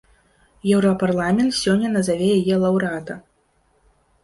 [0.75, 3.21] Еўрапарламент сёння назаве яе лаўрэата.